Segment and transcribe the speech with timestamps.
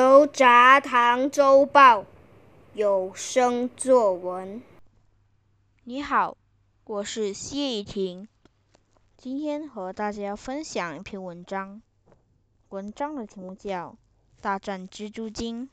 [0.00, 2.06] 牛轧糖周报
[2.72, 4.62] 有声作文。
[5.84, 6.38] 你好，
[6.84, 8.26] 我是谢雨婷，
[9.18, 11.82] 今天和大家分享一篇文章。
[12.70, 13.90] 文章的题目叫
[14.40, 15.64] 《大战蜘蛛精》。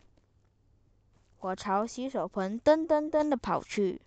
[1.39, 4.01] 我朝洗手盆噔噔噔的跑去，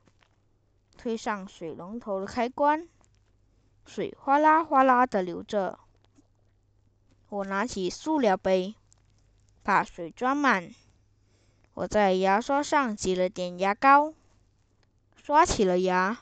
[0.98, 2.86] 推上水龙头的开关，
[3.86, 5.78] 水哗啦哗啦的流着。
[7.30, 8.74] 我拿起塑料杯。
[9.62, 10.74] 把水装满，
[11.74, 14.14] 我在牙刷上挤了点牙膏，
[15.14, 16.18] 刷起了牙。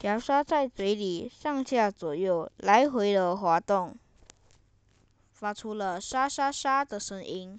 [0.00, 3.96] 牙刷在嘴里上下左右来回的滑动，
[5.32, 7.58] 发出了沙沙沙的声音，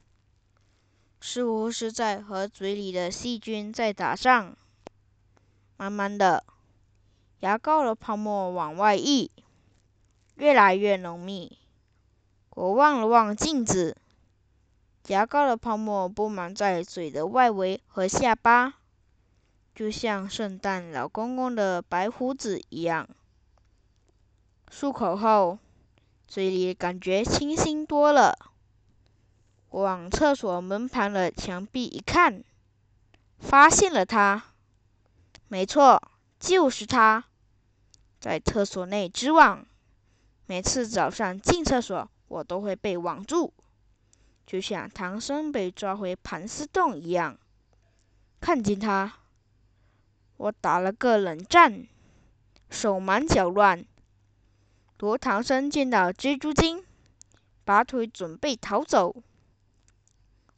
[1.20, 4.56] 似乎是在和嘴里的细菌在打仗。
[5.78, 6.44] 慢慢的，
[7.40, 9.32] 牙膏的泡沫往外溢，
[10.36, 11.58] 越来越浓密。
[12.52, 13.98] 我望了望镜子。
[15.08, 18.74] 牙膏的泡沫布满在嘴的外围和下巴，
[19.76, 23.08] 就像圣诞老公公的白胡子一样。
[24.72, 25.60] 漱口后，
[26.28, 28.36] 嘴里感觉清新多了。
[29.70, 32.44] 往厕所门旁的墙壁一看，
[33.38, 34.44] 发现了它。
[35.48, 36.02] 没错，
[36.40, 37.26] 就是它，
[38.20, 39.64] 在厕所内织网。
[40.48, 43.54] 每次早上进厕所，我都会被网住。
[44.46, 47.38] 就像唐僧被抓回盘丝洞一样，
[48.40, 49.14] 看见他，
[50.38, 51.88] 我打了个冷战，
[52.70, 53.86] 手忙脚乱。
[55.00, 56.84] 罗唐僧见到蜘蛛精，
[57.64, 59.16] 拔腿准备逃走。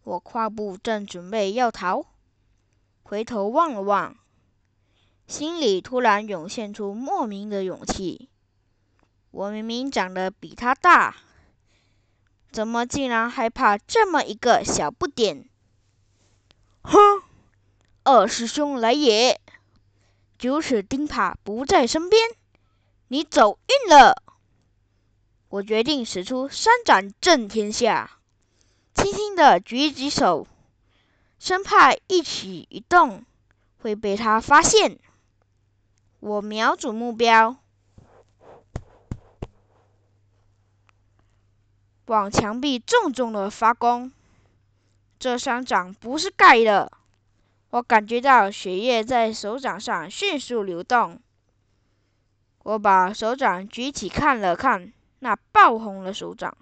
[0.04, 2.06] 我跨步正准备要逃，
[3.04, 4.18] 回头望了望，
[5.28, 8.30] 心里突然涌现出莫名的勇气。
[9.32, 11.16] 我明明长得比他大。
[12.52, 15.48] 怎么竟然害怕这么一个小不点？
[16.82, 17.22] 哼！
[18.04, 19.40] 二师兄来也！
[20.40, 22.30] 九齿钉耙不在身边，
[23.10, 24.24] 你走运了。
[25.50, 28.20] 我决定使出三掌震天下，
[28.94, 30.48] 轻轻的举起手，
[31.40, 33.26] 生怕一举一动
[33.80, 35.00] 会被他发现。
[36.20, 37.58] 我瞄准目标。
[42.08, 44.12] 往墙壁重重的发功，
[45.20, 46.92] 这三掌不是盖的。
[47.70, 51.22] 我感觉到血液在手掌上迅速流动。
[52.64, 56.58] 我把手掌举起看了看，那爆红的手掌，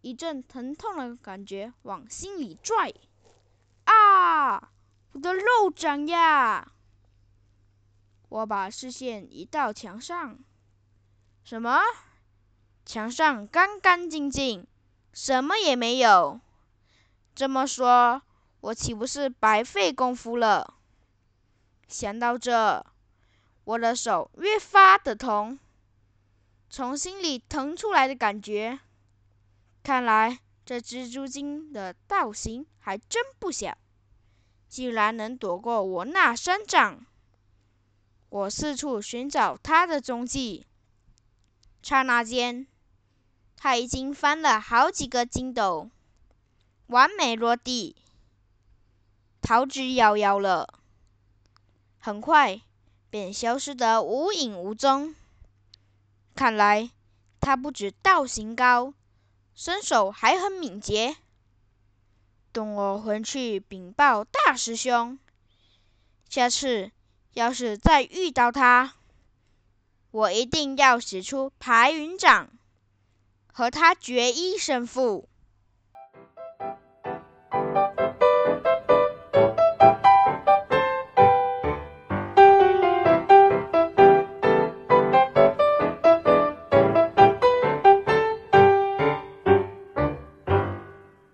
[0.00, 2.92] 一阵疼痛的感觉往心里拽。
[3.84, 4.70] 啊！
[5.12, 6.72] 我的肉掌呀！
[8.30, 10.38] 我把视线移到墙上，
[11.44, 11.78] 什么？
[12.86, 14.64] 墙上干干净净，
[15.12, 16.40] 什么也没有。
[17.34, 18.22] 这么说，
[18.60, 20.74] 我岂不是白费功夫了？
[21.88, 22.86] 想到这，
[23.64, 25.58] 我的手越发的疼，
[26.70, 28.78] 从心里疼出来的感觉。
[29.82, 33.76] 看来这蜘蛛精的道行还真不小，
[34.68, 37.04] 竟然能躲过我那三掌。
[38.28, 40.64] 我四处寻找它的踪迹，
[41.82, 42.64] 刹那间。
[43.56, 45.90] 他已经翻了好几个筋斗，
[46.88, 47.96] 完美落地，
[49.40, 50.78] 逃之夭夭了。
[51.98, 52.60] 很快
[53.10, 55.14] 便消失得无影无踪。
[56.34, 56.90] 看来
[57.40, 58.92] 他不止道行高，
[59.54, 61.16] 身手还很敏捷。
[62.52, 65.18] 等我回去禀报大师兄，
[66.28, 66.92] 下次
[67.32, 68.94] 要是再遇到他，
[70.10, 72.50] 我一定要使出排云掌。
[73.56, 75.30] 和他决一胜负。